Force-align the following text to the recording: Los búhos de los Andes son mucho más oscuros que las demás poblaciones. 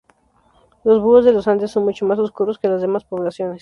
Los 0.83 0.99
búhos 0.99 1.25
de 1.25 1.31
los 1.31 1.47
Andes 1.47 1.69
son 1.69 1.83
mucho 1.85 2.07
más 2.07 2.17
oscuros 2.17 2.57
que 2.57 2.67
las 2.67 2.81
demás 2.81 3.05
poblaciones. 3.05 3.59